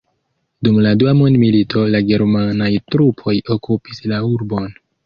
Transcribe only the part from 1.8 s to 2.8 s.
la germanaj